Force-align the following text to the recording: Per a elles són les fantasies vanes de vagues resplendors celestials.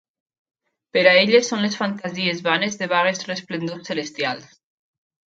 Per 0.95 1.01
a 1.09 1.11
elles 1.25 1.51
són 1.51 1.61
les 1.65 1.77
fantasies 1.81 2.41
vanes 2.47 2.79
de 2.83 2.89
vagues 2.97 3.21
resplendors 3.33 3.93
celestials. 3.93 4.49